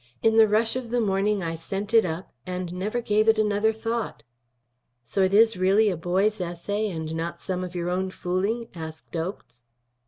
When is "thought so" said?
3.71-5.21